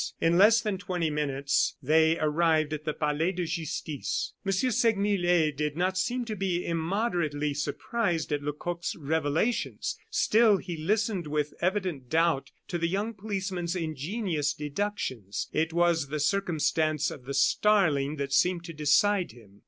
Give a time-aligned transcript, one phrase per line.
[0.19, 4.33] In less than twenty minutes they arrived at the Palais de Justice.
[4.43, 4.51] M.
[4.51, 9.99] Segmuller did not seem to be immoderately surprised at Lecoq's revelations.
[10.09, 16.19] Still he listened with evident doubt to the young policeman's ingenious deductions; it was the
[16.19, 19.59] circumstance of the starling that seemed to decide him.